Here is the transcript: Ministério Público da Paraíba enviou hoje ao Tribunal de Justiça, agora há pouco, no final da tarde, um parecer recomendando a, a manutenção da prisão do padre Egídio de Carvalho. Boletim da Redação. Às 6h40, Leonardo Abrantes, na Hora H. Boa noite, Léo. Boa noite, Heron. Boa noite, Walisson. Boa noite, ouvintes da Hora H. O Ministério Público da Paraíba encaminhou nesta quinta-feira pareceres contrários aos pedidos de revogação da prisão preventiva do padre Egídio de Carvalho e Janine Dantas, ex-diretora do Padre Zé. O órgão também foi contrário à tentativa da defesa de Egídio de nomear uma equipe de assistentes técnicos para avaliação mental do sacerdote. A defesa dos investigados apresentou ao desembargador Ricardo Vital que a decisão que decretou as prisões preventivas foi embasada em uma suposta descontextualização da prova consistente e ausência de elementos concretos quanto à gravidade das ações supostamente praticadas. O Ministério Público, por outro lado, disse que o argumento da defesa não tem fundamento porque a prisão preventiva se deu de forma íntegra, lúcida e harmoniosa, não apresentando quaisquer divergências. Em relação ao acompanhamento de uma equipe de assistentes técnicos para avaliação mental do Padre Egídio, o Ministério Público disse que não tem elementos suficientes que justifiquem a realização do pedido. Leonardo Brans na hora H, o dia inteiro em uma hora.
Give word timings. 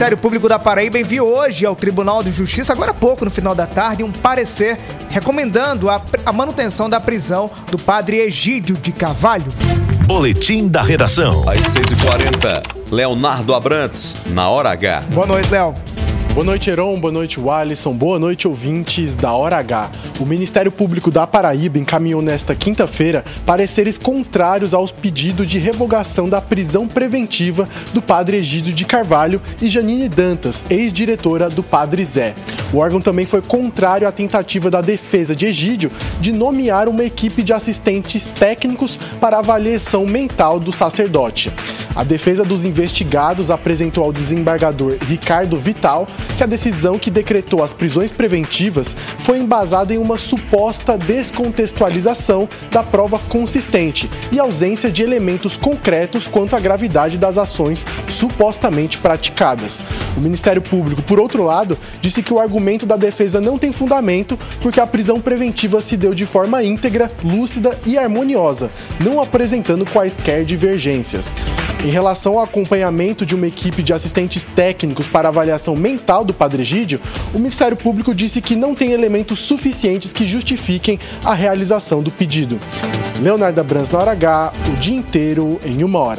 Ministério 0.00 0.16
Público 0.16 0.48
da 0.48 0.58
Paraíba 0.58 0.98
enviou 0.98 1.28
hoje 1.28 1.66
ao 1.66 1.76
Tribunal 1.76 2.22
de 2.22 2.32
Justiça, 2.32 2.72
agora 2.72 2.92
há 2.92 2.94
pouco, 2.94 3.22
no 3.22 3.30
final 3.30 3.54
da 3.54 3.66
tarde, 3.66 4.02
um 4.02 4.10
parecer 4.10 4.78
recomendando 5.10 5.90
a, 5.90 6.00
a 6.24 6.32
manutenção 6.32 6.88
da 6.88 6.98
prisão 6.98 7.50
do 7.70 7.76
padre 7.78 8.16
Egídio 8.16 8.76
de 8.76 8.92
Carvalho. 8.92 9.52
Boletim 10.06 10.68
da 10.68 10.80
Redação. 10.80 11.46
Às 11.46 11.74
6h40, 11.74 12.62
Leonardo 12.90 13.54
Abrantes, 13.54 14.16
na 14.28 14.48
Hora 14.48 14.70
H. 14.70 15.02
Boa 15.12 15.26
noite, 15.26 15.50
Léo. 15.50 15.74
Boa 16.32 16.44
noite, 16.44 16.70
Heron. 16.70 16.98
Boa 17.00 17.12
noite, 17.12 17.40
Walisson. 17.40 17.92
Boa 17.92 18.16
noite, 18.16 18.46
ouvintes 18.46 19.16
da 19.16 19.32
Hora 19.32 19.56
H. 19.56 19.90
O 20.20 20.24
Ministério 20.24 20.70
Público 20.70 21.10
da 21.10 21.26
Paraíba 21.26 21.76
encaminhou 21.76 22.22
nesta 22.22 22.54
quinta-feira 22.54 23.24
pareceres 23.44 23.98
contrários 23.98 24.72
aos 24.72 24.92
pedidos 24.92 25.48
de 25.48 25.58
revogação 25.58 26.28
da 26.28 26.40
prisão 26.40 26.86
preventiva 26.86 27.68
do 27.92 28.00
padre 28.00 28.36
Egídio 28.36 28.72
de 28.72 28.84
Carvalho 28.84 29.42
e 29.60 29.68
Janine 29.68 30.08
Dantas, 30.08 30.64
ex-diretora 30.70 31.50
do 31.50 31.64
Padre 31.64 32.04
Zé. 32.04 32.34
O 32.72 32.78
órgão 32.78 33.00
também 33.00 33.26
foi 33.26 33.42
contrário 33.42 34.06
à 34.06 34.12
tentativa 34.12 34.70
da 34.70 34.80
defesa 34.80 35.34
de 35.34 35.46
Egídio 35.46 35.90
de 36.20 36.30
nomear 36.30 36.88
uma 36.88 37.02
equipe 37.02 37.42
de 37.42 37.52
assistentes 37.52 38.26
técnicos 38.26 38.96
para 39.20 39.38
avaliação 39.38 40.06
mental 40.06 40.60
do 40.60 40.72
sacerdote. 40.72 41.52
A 41.94 42.04
defesa 42.04 42.44
dos 42.44 42.64
investigados 42.64 43.50
apresentou 43.50 44.04
ao 44.04 44.12
desembargador 44.12 44.96
Ricardo 45.08 45.56
Vital 45.56 46.06
que 46.36 46.44
a 46.44 46.46
decisão 46.46 46.98
que 46.98 47.10
decretou 47.10 47.64
as 47.64 47.72
prisões 47.72 48.12
preventivas 48.12 48.96
foi 49.18 49.38
embasada 49.38 49.92
em 49.92 49.98
uma 49.98 50.16
suposta 50.16 50.96
descontextualização 50.96 52.48
da 52.70 52.82
prova 52.82 53.18
consistente 53.28 54.08
e 54.30 54.38
ausência 54.38 54.90
de 54.90 55.02
elementos 55.02 55.56
concretos 55.56 56.28
quanto 56.28 56.54
à 56.54 56.60
gravidade 56.60 57.18
das 57.18 57.36
ações 57.36 57.84
supostamente 58.08 58.98
praticadas. 58.98 59.82
O 60.16 60.20
Ministério 60.20 60.62
Público, 60.62 61.02
por 61.02 61.18
outro 61.18 61.42
lado, 61.42 61.76
disse 62.00 62.22
que 62.22 62.32
o 62.32 62.38
argumento 62.38 62.86
da 62.86 62.96
defesa 62.96 63.40
não 63.40 63.58
tem 63.58 63.72
fundamento 63.72 64.38
porque 64.62 64.80
a 64.80 64.86
prisão 64.86 65.20
preventiva 65.20 65.80
se 65.80 65.96
deu 65.96 66.14
de 66.14 66.24
forma 66.24 66.62
íntegra, 66.62 67.10
lúcida 67.24 67.76
e 67.84 67.98
harmoniosa, 67.98 68.70
não 69.04 69.20
apresentando 69.20 69.84
quaisquer 69.84 70.44
divergências. 70.44 71.34
Em 71.82 71.88
relação 71.88 72.34
ao 72.34 72.44
acompanhamento 72.44 73.24
de 73.24 73.34
uma 73.34 73.46
equipe 73.46 73.82
de 73.82 73.94
assistentes 73.94 74.42
técnicos 74.42 75.06
para 75.06 75.28
avaliação 75.28 75.74
mental 75.74 76.22
do 76.24 76.34
Padre 76.34 76.60
Egídio, 76.60 77.00
o 77.32 77.38
Ministério 77.38 77.74
Público 77.74 78.14
disse 78.14 78.42
que 78.42 78.54
não 78.54 78.74
tem 78.74 78.92
elementos 78.92 79.38
suficientes 79.38 80.12
que 80.12 80.26
justifiquem 80.26 80.98
a 81.24 81.32
realização 81.32 82.02
do 82.02 82.10
pedido. 82.10 82.60
Leonardo 83.22 83.64
Brans 83.64 83.90
na 83.90 83.98
hora 83.98 84.10
H, 84.12 84.52
o 84.68 84.76
dia 84.76 84.94
inteiro 84.94 85.58
em 85.64 85.82
uma 85.82 86.00
hora. 86.00 86.18